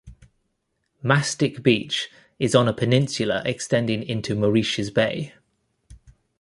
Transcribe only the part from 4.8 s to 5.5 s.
Bay.